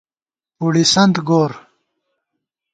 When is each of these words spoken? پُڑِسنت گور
پُڑِسنت 0.57 1.15
گور 1.27 1.51